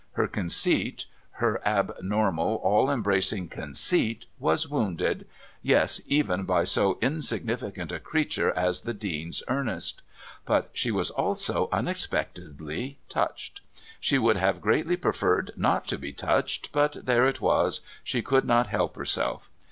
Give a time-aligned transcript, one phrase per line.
[0.13, 5.27] Her conceit, her abnormal all embracing conceit was wounded
[5.61, 10.01] yes, even by so insignificant a creature as the Dean's Ernest;
[10.43, 13.61] but she was also unexpectedly touched.
[13.99, 18.45] She would have greatly preferred not to be touched, but there it was, she could
[18.45, 19.51] not help herself.